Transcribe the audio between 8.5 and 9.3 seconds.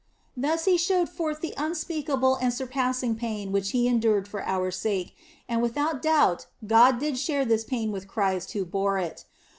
who bore it.